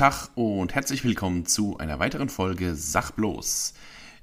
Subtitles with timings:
[0.00, 3.74] Tag und herzlich willkommen zu einer weiteren Folge Sach bloß.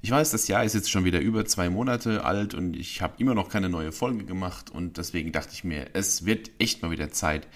[0.02, 3.14] Ich weiß, das Jahr ist jetzt schon wieder über zwei Monate alt und ich habe
[3.18, 6.90] immer noch keine neue Folge gemacht und deswegen dachte ich mir, es wird echt mal
[6.90, 7.46] wieder Zeit,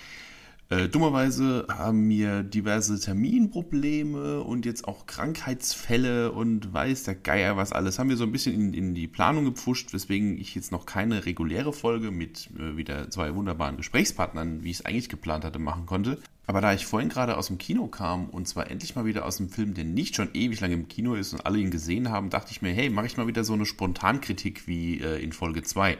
[0.70, 7.72] äh, dummerweise haben mir diverse Terminprobleme und jetzt auch Krankheitsfälle und weiß der Geier was
[7.72, 10.86] alles, haben wir so ein bisschen in, in die Planung gepfuscht, weswegen ich jetzt noch
[10.86, 15.58] keine reguläre Folge mit äh, wieder zwei wunderbaren Gesprächspartnern, wie ich es eigentlich geplant hatte,
[15.58, 16.18] machen konnte.
[16.46, 19.38] Aber da ich vorhin gerade aus dem Kino kam und zwar endlich mal wieder aus
[19.38, 22.30] einem Film, der nicht schon ewig lang im Kino ist und alle ihn gesehen haben,
[22.30, 25.62] dachte ich mir, hey, mache ich mal wieder so eine Spontankritik wie äh, in Folge
[25.62, 25.98] 2.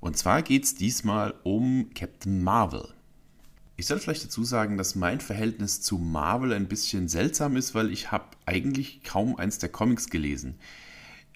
[0.00, 2.88] Und zwar geht es diesmal um Captain Marvel.
[3.76, 7.92] Ich soll vielleicht dazu sagen, dass mein Verhältnis zu Marvel ein bisschen seltsam ist, weil
[7.92, 10.58] ich habe eigentlich kaum eins der Comics gelesen.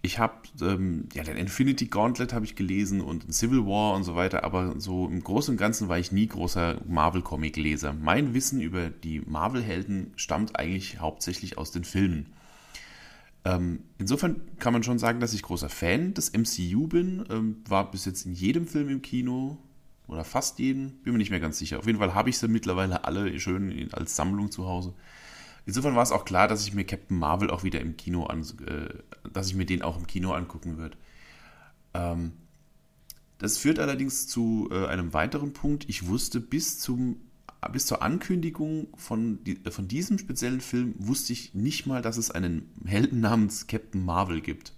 [0.03, 4.15] Ich habe ähm, ja den Infinity Gauntlet habe ich gelesen und Civil War und so
[4.15, 7.93] weiter, aber so im Großen und Ganzen war ich nie großer Marvel-Comic-Leser.
[7.93, 12.33] Mein Wissen über die Marvel-Helden stammt eigentlich hauptsächlich aus den Filmen.
[13.45, 17.25] Ähm, insofern kann man schon sagen, dass ich großer Fan des MCU bin.
[17.31, 19.59] Ähm, war bis jetzt in jedem Film im Kino,
[20.11, 21.79] oder fast jeden, bin mir nicht mehr ganz sicher.
[21.79, 24.93] Auf jeden Fall habe ich sie mittlerweile alle schön als Sammlung zu Hause.
[25.67, 28.43] Insofern war es auch klar, dass ich mir Captain Marvel auch wieder im Kino an,
[28.67, 30.97] äh, dass ich mir den auch im Kino angucken würde.
[31.95, 32.33] Ähm,
[33.39, 35.89] das führt allerdings zu äh, einem weiteren Punkt.
[35.89, 37.17] Ich wusste bis zum
[37.73, 42.31] bis zur Ankündigung von, die, von diesem speziellen Film wusste ich nicht mal, dass es
[42.31, 44.73] einen Helden namens Captain Marvel gibt.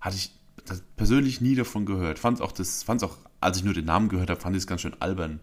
[0.00, 0.32] Hatte ich
[0.96, 2.18] persönlich nie davon gehört.
[2.18, 4.66] Fand auch das, fand auch als ich nur den Namen gehört habe, fand ich es
[4.66, 5.40] ganz schön albern.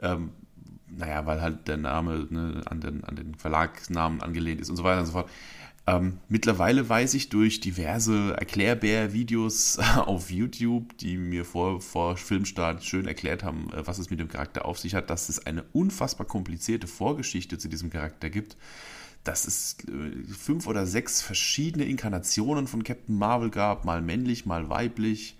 [0.00, 0.32] Ähm,
[0.96, 4.84] naja, weil halt der Name ne, an, den, an den Verlagsnamen angelehnt ist und so
[4.84, 5.30] weiter und so fort.
[5.88, 13.06] Ähm, mittlerweile weiß ich durch diverse Erklärbär-Videos auf YouTube, die mir vor, vor Filmstart schön
[13.06, 16.26] erklärt haben, äh, was es mit dem Charakter auf sich hat, dass es eine unfassbar
[16.26, 18.58] komplizierte Vorgeschichte zu diesem Charakter gibt.
[19.24, 24.68] Dass es äh, fünf oder sechs verschiedene Inkarnationen von Captain Marvel gab, mal männlich, mal
[24.68, 25.37] weiblich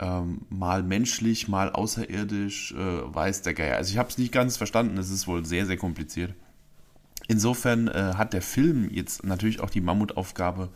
[0.00, 3.76] ähm, mal menschlich, mal außerirdisch, äh, weiß der Geier.
[3.76, 6.34] Also ich habe es nicht ganz verstanden, es ist wohl sehr, sehr kompliziert.
[7.28, 10.70] Insofern äh, hat der Film jetzt natürlich auch die Mammutaufgabe,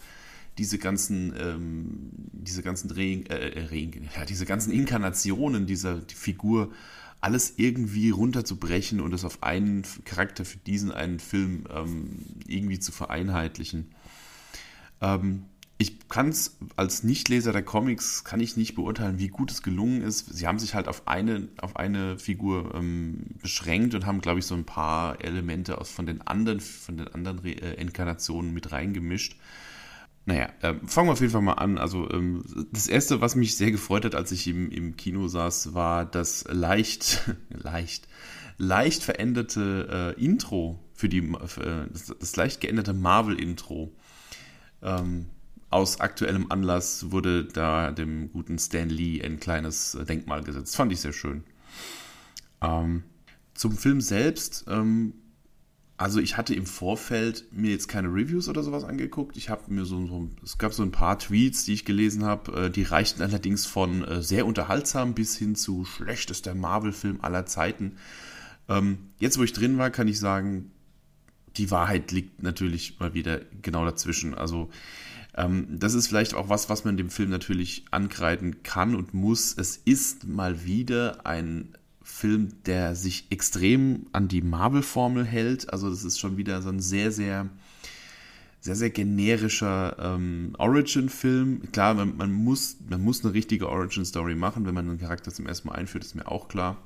[0.58, 6.70] diese ganzen, ähm, diese ganzen Re äh, Re ja, diese ganzen Inkarnationen dieser die Figur
[7.20, 12.92] alles irgendwie runterzubrechen und es auf einen Charakter für diesen einen Film ähm, irgendwie zu
[12.92, 13.88] vereinheitlichen.
[15.00, 15.44] Ähm,
[15.76, 20.02] ich kann es als Nichtleser der Comics, kann ich nicht beurteilen, wie gut es gelungen
[20.02, 20.32] ist.
[20.32, 24.46] Sie haben sich halt auf eine, auf eine Figur ähm, beschränkt und haben, glaube ich,
[24.46, 29.36] so ein paar Elemente aus, von den anderen, von den anderen äh, Inkarnationen mit reingemischt.
[30.26, 31.76] Naja, äh, fangen wir auf jeden Fall mal an.
[31.76, 35.74] Also ähm, das Erste, was mich sehr gefreut hat, als ich im, im Kino saß,
[35.74, 38.08] war das leicht, leicht,
[38.56, 43.92] leicht veränderte äh, Intro für die, äh, das, das, leicht geänderte Marvel-Intro.
[44.82, 45.26] Ähm,
[45.74, 50.76] aus aktuellem Anlass wurde da dem guten Stan Lee ein kleines äh, Denkmal gesetzt.
[50.76, 51.42] Fand ich sehr schön.
[52.62, 53.02] Ähm,
[53.54, 55.14] zum Film selbst, ähm,
[55.96, 59.36] also ich hatte im Vorfeld mir jetzt keine Reviews oder sowas angeguckt.
[59.36, 62.66] Ich habe mir so, so, es gab so ein paar Tweets, die ich gelesen habe,
[62.66, 67.96] äh, die reichten allerdings von äh, sehr unterhaltsam bis hin zu schlechtester Marvel-Film aller Zeiten.
[68.68, 70.70] Ähm, jetzt, wo ich drin war, kann ich sagen,
[71.56, 74.34] die Wahrheit liegt natürlich mal wieder genau dazwischen.
[74.34, 74.70] Also
[75.36, 79.54] ähm, das ist vielleicht auch was, was man dem Film natürlich ankreiden kann und muss.
[79.56, 85.72] Es ist mal wieder ein Film, der sich extrem an die Marvel-Formel hält.
[85.72, 87.48] Also das ist schon wieder so ein sehr, sehr,
[88.60, 91.72] sehr, sehr generischer ähm, Origin-Film.
[91.72, 95.46] Klar, man, man, muss, man muss eine richtige Origin-Story machen, wenn man einen Charakter zum
[95.46, 96.76] ersten Mal einführt, ist mir auch klar.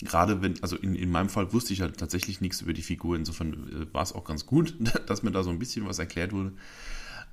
[0.00, 3.16] Gerade wenn, also in, in meinem Fall wusste ich halt tatsächlich nichts über die Figur,
[3.16, 4.74] insofern äh, war es auch ganz gut,
[5.06, 6.52] dass mir da so ein bisschen was erklärt wurde.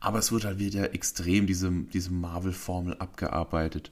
[0.05, 3.89] Aber es wird halt wieder extrem diese, diese Marvel-Formel abgearbeitet.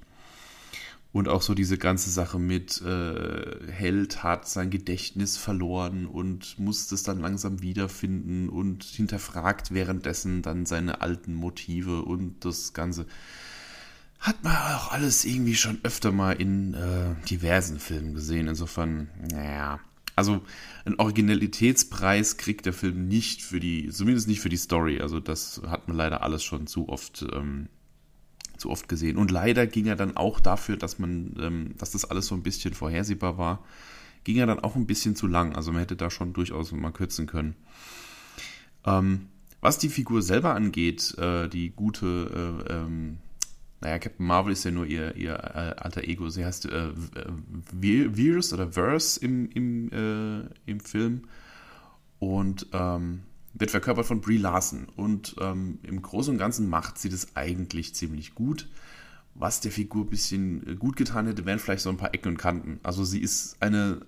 [1.12, 6.92] Und auch so diese ganze Sache mit äh, Held hat sein Gedächtnis verloren und muss
[6.92, 13.08] es dann langsam wiederfinden und hinterfragt währenddessen dann seine alten Motive und das Ganze.
[14.20, 18.48] Hat man auch alles irgendwie schon öfter mal in äh, diversen Filmen gesehen.
[18.48, 19.80] Insofern, naja.
[20.16, 20.42] Also
[20.86, 25.02] einen Originalitätspreis kriegt der Film nicht für die, zumindest nicht für die Story.
[25.02, 27.68] Also das hat man leider alles schon zu oft, ähm,
[28.58, 29.18] zu oft gesehen.
[29.18, 32.44] Und leider ging er dann auch dafür, dass man, ähm, dass das alles so ein
[32.44, 33.64] bisschen vorhersehbar war,
[34.24, 35.56] ging er dann auch ein bisschen zu lang.
[35.56, 37.56] Also man hätte da schon durchaus mal kürzen können.
[38.86, 39.28] Ähm,
[39.62, 43.18] was die Figur selber angeht, äh, die gute äh, ähm,
[43.84, 46.30] naja, Captain Marvel ist ja nur ihr, ihr äh, alter Ego.
[46.30, 46.92] Sie heißt äh,
[47.74, 51.24] Virus oder Verse im, im, äh, im Film.
[52.20, 54.88] und ähm, wird verkörpert von Brie Larson.
[54.96, 58.70] Und ähm, im Großen und Ganzen macht sie das eigentlich ziemlich gut.
[59.36, 62.38] Was der Figur ein bisschen gut getan hätte, wären vielleicht so ein paar Ecken und
[62.38, 62.80] Kanten.
[62.84, 64.06] Also sie ist eine,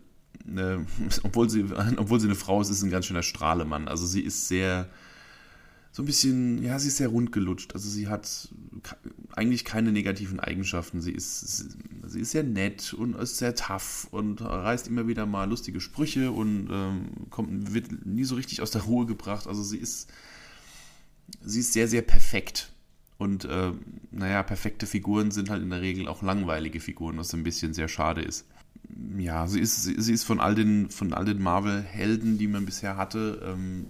[0.48, 0.86] eine
[1.24, 1.66] obwohl, sie,
[1.98, 3.90] obwohl sie eine Frau ist, ist ein ganz schöner Strahlemann.
[3.90, 4.88] Also sie ist sehr
[5.96, 7.74] so ein bisschen, ja, sie ist sehr rund gelutscht.
[7.74, 8.50] Also sie hat
[9.34, 11.00] eigentlich keine negativen Eigenschaften.
[11.00, 11.70] Sie ist,
[12.06, 16.34] sie ist sehr nett und ist sehr tough und reißt immer wieder mal lustige Sprüche
[16.34, 19.48] und ähm, kommt, wird nie so richtig aus der Ruhe gebracht.
[19.48, 20.10] Also sie ist,
[21.42, 22.74] sie ist sehr, sehr perfekt.
[23.18, 23.72] Und äh,
[24.12, 27.88] naja, perfekte Figuren sind halt in der Regel auch langweilige Figuren, was ein bisschen sehr
[27.88, 28.46] schade ist.
[29.18, 33.86] Ja, sie ist, sie, ist von all den, den Marvel-Helden, die man bisher hatte, ähm,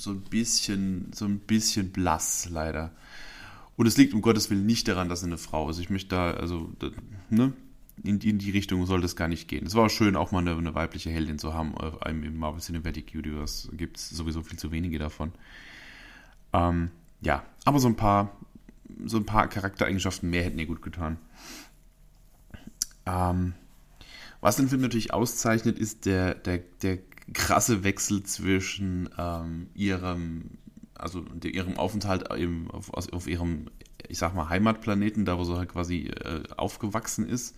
[0.00, 2.92] so ein bisschen, so ein bisschen blass, leider.
[3.76, 5.78] Und es liegt um Gottes Willen nicht daran, dass sie eine Frau ist.
[5.78, 6.90] Ich möchte da, also, da,
[7.28, 7.52] ne?
[8.02, 9.66] In, in, die Richtung soll das gar nicht gehen.
[9.66, 11.74] Es war auch schön, auch mal eine, eine weibliche Heldin zu haben.
[12.02, 15.32] Äh, Im Marvel Cinematic Universe gibt es sowieso viel zu wenige davon.
[16.54, 18.34] Ähm, ja, aber so ein paar,
[19.04, 21.18] so ein paar Charaktereigenschaften mehr hätten ihr gut getan.
[23.04, 23.52] Ähm,
[24.40, 26.98] was den Film natürlich auszeichnet, ist der, der, der
[27.32, 30.58] krasse Wechsel zwischen ähm, ihrem,
[30.94, 33.70] also ihrem Aufenthalt im, auf, auf, ihrem,
[34.08, 37.56] ich sag mal, Heimatplaneten, da wo sie halt quasi äh, aufgewachsen ist,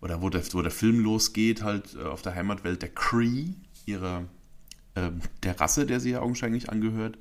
[0.00, 3.50] oder wo der, wo der Film losgeht, halt äh, auf der Heimatwelt der Cree,
[3.86, 4.24] ihrer,
[4.94, 5.10] äh,
[5.42, 7.18] der Rasse, der sie ja augenscheinlich angehört.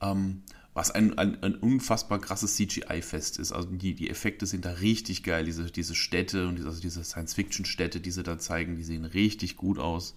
[0.00, 0.42] Ähm,
[0.74, 3.52] was ein, ein, ein, unfassbar krasses CGI-Fest ist.
[3.52, 5.44] Also die, die Effekte sind da richtig geil.
[5.44, 9.56] Diese, diese Städte und diese, also diese Science-Fiction-Städte, die sie da zeigen, die sehen richtig
[9.56, 10.16] gut aus.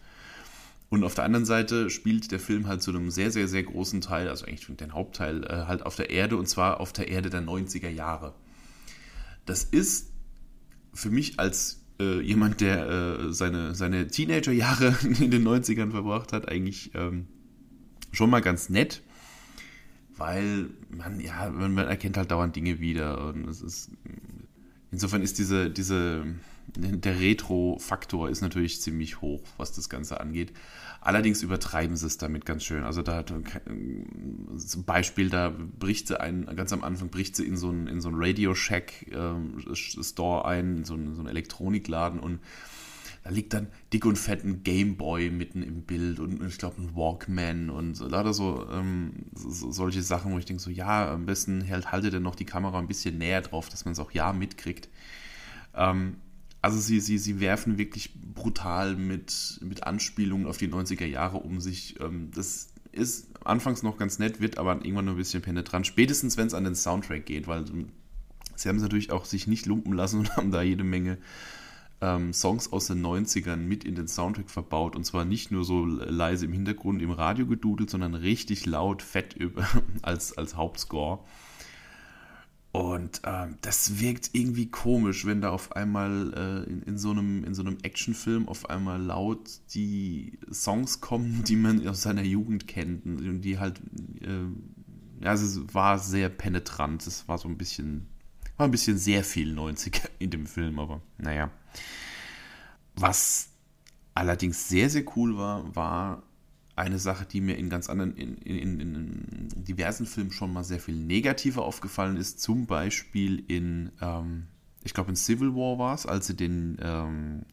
[0.89, 3.99] Und auf der anderen Seite spielt der Film halt zu einem sehr, sehr, sehr großen
[3.99, 7.29] Teil, also eigentlich den Hauptteil, äh, halt auf der Erde und zwar auf der Erde
[7.29, 8.33] der 90er Jahre.
[9.45, 10.11] Das ist
[10.93, 16.47] für mich als äh, jemand, der äh, seine, seine Teenagerjahre in den 90ern verbracht hat,
[16.47, 17.27] eigentlich ähm,
[18.11, 19.01] schon mal ganz nett,
[20.15, 23.91] weil man, ja, man, man erkennt halt dauernd Dinge wieder und es ist,
[24.97, 26.25] insofern ist diese, diese,
[26.75, 30.53] der Retro-Faktor ist natürlich ziemlich hoch, was das Ganze angeht.
[31.01, 32.83] Allerdings übertreiben sie es damit ganz schön.
[32.83, 33.31] Also da hat
[34.57, 38.01] zum Beispiel, da bricht sie ein, ganz am Anfang bricht sie in so einen, in
[38.01, 42.39] so einen Radio Shack äh, Store ein, in so einen, so einen Elektronikladen und
[43.27, 46.95] da liegt dann dick und fett ein Gameboy mitten im Bild und ich glaube ein
[46.95, 51.25] Walkman und so, lauter so, ähm, so, solche Sachen, wo ich denke so, ja, am
[51.25, 54.11] besten halt, haltet ihr noch die Kamera ein bisschen näher drauf, dass man es auch
[54.11, 54.87] ja mitkriegt.
[55.75, 56.17] Ähm,
[56.61, 61.59] also sie, sie, sie werfen wirklich brutal mit, mit Anspielungen auf die 90er Jahre um
[61.59, 61.99] sich.
[61.99, 65.85] Ähm, das ist anfangs noch ganz nett, wird aber irgendwann nur ein bisschen penetrant.
[65.85, 67.65] Spätestens, wenn es an den Soundtrack geht, weil
[68.55, 71.17] sie haben es natürlich auch sich nicht lumpen lassen und haben da jede Menge
[72.01, 74.95] ähm, Songs aus den 90ern mit in den Soundtrack verbaut.
[74.95, 79.33] Und zwar nicht nur so leise im Hintergrund im Radio gedudelt, sondern richtig laut, fett
[79.33, 79.67] über,
[80.01, 81.19] als, als Hauptscore.
[82.71, 87.43] Und äh, das wirkt irgendwie komisch, wenn da auf einmal äh, in, in, so einem,
[87.43, 92.67] in so einem Actionfilm auf einmal laut die Songs kommen, die man aus seiner Jugend
[92.67, 93.05] kennt.
[93.05, 93.81] Und die halt,
[94.21, 97.07] äh, ja, es war sehr penetrant.
[97.07, 98.05] Es war so ein bisschen,
[98.57, 101.49] war ein bisschen sehr viel 90er in dem Film, aber naja.
[102.95, 103.49] Was
[104.13, 106.23] allerdings sehr, sehr cool war, war
[106.75, 110.79] eine Sache, die mir in ganz anderen, in, in, in, diversen Filmen schon mal sehr
[110.79, 114.47] viel negativer aufgefallen ist, zum Beispiel in, ähm,
[114.83, 117.45] ich glaube in Civil War war es, als sie den ähm,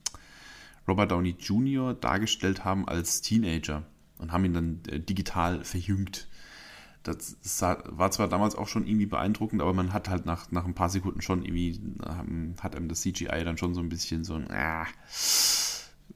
[0.86, 1.94] Robert Downey Jr.
[1.94, 3.84] dargestellt haben als Teenager
[4.18, 6.28] und haben ihn dann äh, digital verjüngt.
[7.04, 10.64] Das sah, war zwar damals auch schon irgendwie beeindruckend, aber man hat halt nach, nach
[10.64, 14.24] ein paar Sekunden schon irgendwie, ähm, hat einem das CGI dann schon so ein bisschen
[14.24, 14.84] so ein, äh,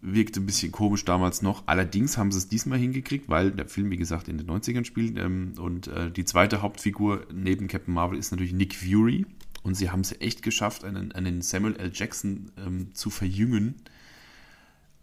[0.00, 1.64] wirkte ein bisschen komisch damals noch.
[1.66, 5.18] Allerdings haben sie es diesmal hingekriegt, weil der Film, wie gesagt, in den 90ern spielt.
[5.18, 9.26] Ähm, und äh, die zweite Hauptfigur neben Captain Marvel ist natürlich Nick Fury.
[9.62, 11.90] Und sie haben es echt geschafft, einen, einen Samuel L.
[11.92, 13.74] Jackson ähm, zu verjüngen.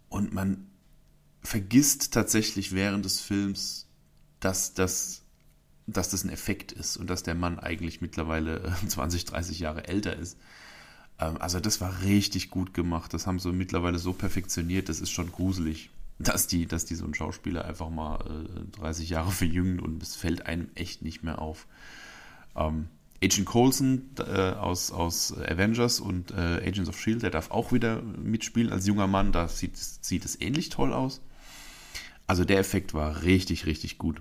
[0.08, 0.66] Und man
[1.42, 3.86] vergisst tatsächlich während des Films,
[4.40, 5.22] dass das,
[5.86, 10.16] dass das ein Effekt ist und dass der Mann eigentlich mittlerweile 20, 30 Jahre älter
[10.16, 10.38] ist.
[11.18, 13.14] Ähm, also das war richtig gut gemacht.
[13.14, 17.04] Das haben sie mittlerweile so perfektioniert, das ist schon gruselig, dass die, dass die so
[17.04, 21.40] einen Schauspieler einfach mal äh, 30 Jahre verjüngen und es fällt einem echt nicht mehr
[21.40, 21.66] auf.
[22.56, 22.88] Ähm,
[23.22, 28.02] Agent Coulson äh, aus, aus Avengers und äh, Agents of Shield, der darf auch wieder
[28.02, 29.32] mitspielen als junger Mann.
[29.32, 31.22] Da sieht, sieht es ähnlich toll aus.
[32.26, 34.20] Also der Effekt war richtig, richtig gut.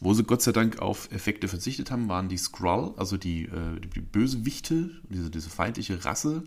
[0.00, 3.80] Wo sie Gott sei Dank auf Effekte verzichtet haben, waren die Skrull, also die, äh,
[3.94, 6.44] die Bösewichte, diese, diese feindliche Rasse.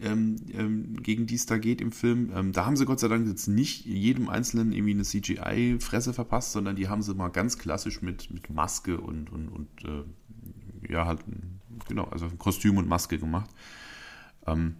[0.00, 2.30] ähm, ähm, gegen die es da geht im Film.
[2.34, 6.52] Ähm, da haben sie Gott sei Dank jetzt nicht jedem Einzelnen irgendwie eine CGI-Fresse verpasst,
[6.52, 11.06] sondern die haben sie mal ganz klassisch mit, mit Maske und, und, und äh, ja,
[11.06, 11.20] halt,
[11.88, 13.50] genau, also Kostüm und Maske gemacht.
[14.46, 14.76] Ähm,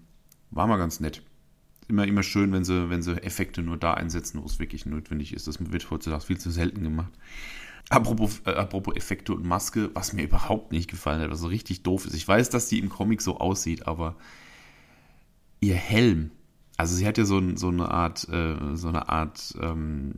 [0.51, 1.23] war mal ganz nett.
[1.89, 5.33] Immer, immer schön, wenn sie, wenn sie Effekte nur da einsetzen, wo es wirklich notwendig
[5.33, 5.47] ist.
[5.47, 7.13] Das wird heutzutage viel zu selten gemacht.
[7.89, 11.83] Apropos, äh, apropos Effekte und Maske, was mir überhaupt nicht gefallen hat, was so richtig
[11.83, 12.15] doof ist.
[12.15, 14.17] Ich weiß, dass die im Comic so aussieht, aber
[15.61, 16.31] ihr Helm,
[16.77, 20.13] also sie hat ja so, so eine Art, äh, so eine Art ähm,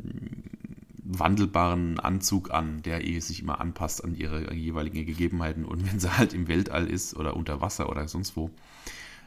[1.09, 5.65] wandelbaren Anzug an, der sich immer anpasst an ihre jeweiligen Gegebenheiten.
[5.65, 8.51] Und wenn sie halt im Weltall ist oder unter Wasser oder sonst wo,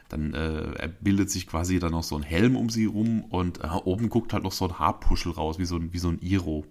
[0.08, 3.68] dann äh, bildet sich quasi dann noch so ein Helm um sie rum und äh,
[3.68, 6.66] oben guckt halt noch so ein Haarpuschel raus, wie so ein, wie so ein Iro.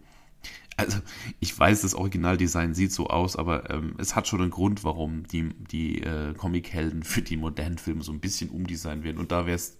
[0.82, 1.00] Also,
[1.40, 5.28] ich weiß, das Originaldesign sieht so aus, aber ähm, es hat schon einen Grund, warum
[5.28, 9.20] die, die äh, Comichelden für die modernen Filme so ein bisschen umdesignt werden.
[9.20, 9.78] Und da wäre es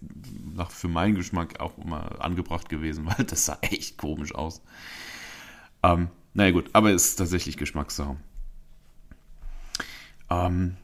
[0.70, 4.62] für meinen Geschmack auch immer angebracht gewesen, weil das sah echt komisch aus.
[5.82, 8.16] Ähm, naja, gut, aber es ist tatsächlich Geschmackssache.
[10.30, 10.76] Ähm,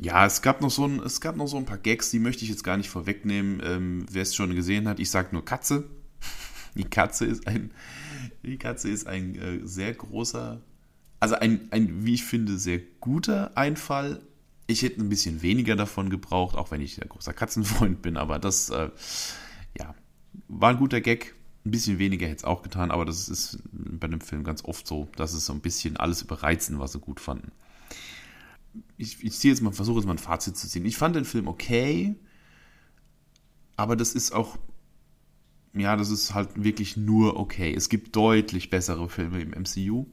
[0.00, 2.44] ja, es gab, noch so ein, es gab noch so ein paar Gags, die möchte
[2.44, 3.60] ich jetzt gar nicht vorwegnehmen.
[3.62, 5.84] Ähm, Wer es schon gesehen hat, ich sage nur Katze.
[6.74, 7.72] Die Katze ist ein,
[8.42, 10.60] die Katze ist ein äh, sehr großer,
[11.18, 14.22] also ein, ein, wie ich finde, sehr guter Einfall.
[14.66, 18.38] Ich hätte ein bisschen weniger davon gebraucht, auch wenn ich ein großer Katzenfreund bin, aber
[18.38, 18.90] das, äh,
[19.78, 19.94] ja,
[20.48, 21.34] war ein guter Gag.
[21.66, 24.86] Ein bisschen weniger hätte es auch getan, aber das ist bei einem Film ganz oft
[24.86, 27.52] so, dass es so ein bisschen alles überreizen, was sie gut fanden
[28.96, 30.84] ich, ich ziehe jetzt mal, versuche jetzt mal ein Fazit zu ziehen.
[30.84, 32.14] Ich fand den Film okay,
[33.76, 34.58] aber das ist auch,
[35.72, 37.72] ja, das ist halt wirklich nur okay.
[37.74, 40.06] Es gibt deutlich bessere Filme im MCU.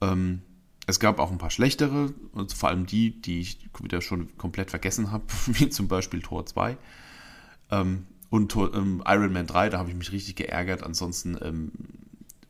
[0.00, 0.42] Ähm,
[0.86, 4.70] es gab auch ein paar schlechtere, und vor allem die, die ich wieder schon komplett
[4.70, 6.76] vergessen habe, wie zum Beispiel Tor 2.
[7.70, 10.82] Ähm, und ähm, Iron Man 3, da habe ich mich richtig geärgert.
[10.82, 11.72] Ansonsten ähm,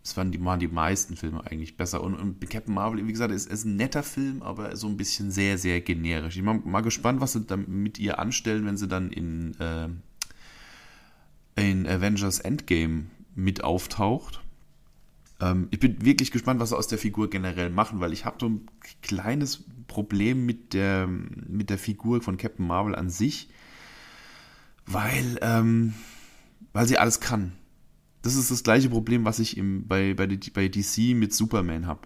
[0.08, 2.02] es waren die, waren die meisten Filme eigentlich besser.
[2.02, 5.30] Und, und Captain Marvel, wie gesagt, ist, ist ein netter Film, aber so ein bisschen
[5.30, 6.36] sehr, sehr generisch.
[6.36, 9.88] Ich bin mal gespannt, was sie dann mit ihr anstellen, wenn sie dann in, äh,
[11.58, 14.40] in Avengers Endgame mit auftaucht.
[15.40, 18.36] Ähm, ich bin wirklich gespannt, was sie aus der Figur generell machen, weil ich habe
[18.40, 18.66] so ein
[19.02, 23.48] kleines Problem mit der, mit der Figur von Captain Marvel an sich,
[24.86, 25.94] weil, ähm,
[26.72, 27.52] weil sie alles kann
[28.22, 32.00] das ist das gleiche Problem, was ich im, bei, bei, bei DC mit Superman habe.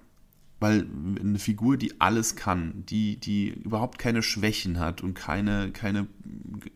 [0.61, 0.87] Weil
[1.19, 6.07] eine Figur, die alles kann, die, die überhaupt keine Schwächen hat und keine, keine,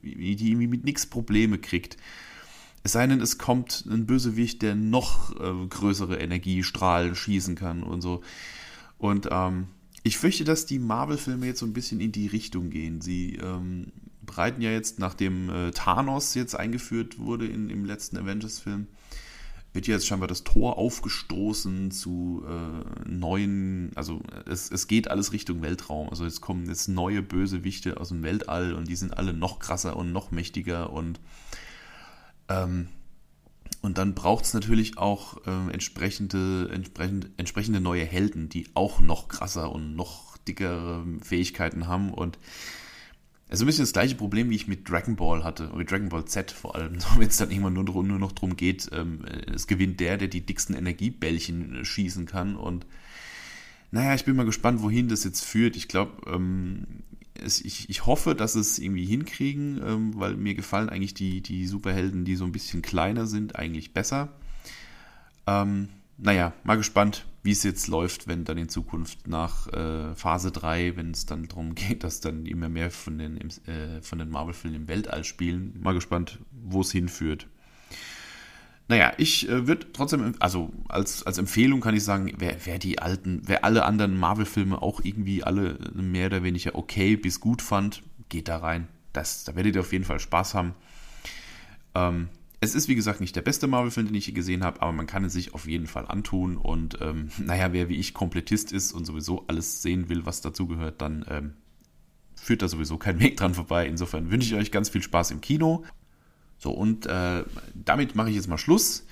[0.02, 1.96] die irgendwie mit nichts Probleme kriegt.
[2.86, 8.00] Es sei denn, es kommt ein Bösewicht, der noch äh, größere Energiestrahlen schießen kann und
[8.00, 8.22] so.
[8.96, 9.66] Und ähm,
[10.04, 13.00] ich fürchte, dass die Marvel-Filme jetzt so ein bisschen in die Richtung gehen.
[13.00, 13.90] Sie ähm,
[14.22, 18.86] bereiten ja jetzt, nachdem äh, Thanos jetzt eingeführt wurde in, im letzten Avengers-Film,
[19.72, 25.60] wird jetzt scheinbar das Tor aufgestoßen zu äh, neuen, also es, es geht alles Richtung
[25.60, 26.08] Weltraum.
[26.08, 29.96] Also es kommen jetzt neue Bösewichte aus dem Weltall und die sind alle noch krasser
[29.96, 31.18] und noch mächtiger und
[32.48, 32.88] ähm,
[33.82, 39.28] und dann braucht es natürlich auch äh, entsprechende, entsprechend, entsprechende neue Helden, die auch noch
[39.28, 42.38] krasser und noch dickere Fähigkeiten haben und
[43.48, 46.24] also ein bisschen das gleiche Problem, wie ich mit Dragon Ball hatte, oder Dragon Ball
[46.24, 49.24] Z vor allem, wenn es dann irgendwann nur, nur noch darum geht, ähm,
[49.54, 52.56] es gewinnt der, der die dicksten Energiebällchen schießen kann.
[52.56, 52.86] Und
[53.92, 55.76] naja, ich bin mal gespannt, wohin das jetzt führt.
[55.76, 56.86] Ich glaube, ähm,
[57.42, 62.24] ich, ich hoffe, dass es irgendwie hinkriegen, ähm, weil mir gefallen eigentlich die, die Superhelden,
[62.24, 64.28] die so ein bisschen kleiner sind, eigentlich besser.
[65.46, 65.88] Ähm,
[66.18, 70.96] naja, mal gespannt, wie es jetzt läuft, wenn dann in Zukunft nach äh, Phase 3,
[70.96, 74.88] wenn es dann darum geht, dass dann immer mehr von den, äh, den Marvel-Filmen im
[74.88, 75.78] Weltall spielen.
[75.80, 77.48] Mal gespannt, wo es hinführt.
[78.88, 83.00] Naja, ich äh, würde trotzdem, also als, als Empfehlung kann ich sagen, wer, wer die
[83.00, 88.02] alten, wer alle anderen Marvel-Filme auch irgendwie alle mehr oder weniger okay bis gut fand,
[88.28, 88.88] geht da rein.
[89.12, 90.74] Das, da werdet ihr auf jeden Fall Spaß haben.
[91.94, 92.28] Ähm,
[92.60, 95.06] es ist, wie gesagt, nicht der beste Marvel-Film, den ich je gesehen habe, aber man
[95.06, 96.56] kann es sich auf jeden Fall antun.
[96.56, 101.00] Und ähm, naja, wer wie ich Komplettist ist und sowieso alles sehen will, was dazugehört,
[101.00, 101.54] dann ähm,
[102.36, 103.86] führt da sowieso kein Weg dran vorbei.
[103.86, 105.84] Insofern wünsche ich euch ganz viel Spaß im Kino.
[106.66, 107.44] So, und äh,
[107.76, 109.06] damit mache ich jetzt mal Schluss.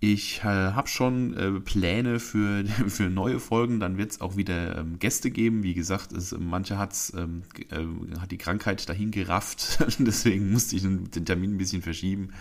[0.00, 3.80] Ich äh, habe schon äh, Pläne für, für neue Folgen.
[3.80, 5.62] Dann wird es auch wieder ähm, Gäste geben.
[5.62, 9.78] Wie gesagt, es, manche hat's, ähm, äh, hat die Krankheit dahin gerafft.
[9.98, 12.34] Deswegen musste ich den Termin ein bisschen verschieben.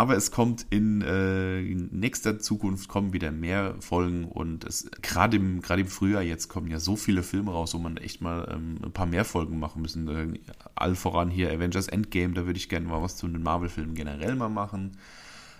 [0.00, 4.66] Aber es kommt in, äh, in nächster Zukunft kommen wieder mehr Folgen und
[5.02, 8.22] gerade im, gerade im Frühjahr jetzt kommen ja so viele Filme raus, wo man echt
[8.22, 10.08] mal ähm, ein paar mehr Folgen machen müssen.
[10.08, 10.40] Äh,
[10.74, 14.36] all voran hier Avengers Endgame, da würde ich gerne mal was zu den Marvel-Filmen generell
[14.36, 14.92] mal machen.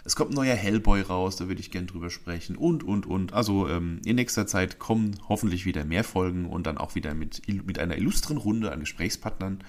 [0.06, 3.34] Es kommt ein neuer Hellboy raus, da würde ich gerne drüber sprechen und, und, und.
[3.34, 7.42] Also ähm, in nächster Zeit kommen hoffentlich wieder mehr Folgen und dann auch wieder mit,
[7.66, 9.62] mit einer illustren Runde an Gesprächspartnern.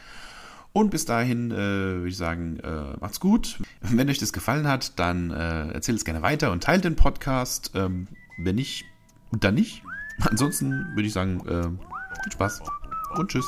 [0.74, 3.60] Und bis dahin äh, würde ich sagen, äh, macht's gut.
[3.82, 7.72] Wenn euch das gefallen hat, dann äh, erzählt es gerne weiter und teilt den Podcast.
[7.76, 8.86] Ähm, wenn nicht,
[9.32, 9.84] und dann nicht.
[10.22, 12.62] Ansonsten würde ich sagen, äh, viel Spaß
[13.18, 13.46] und tschüss.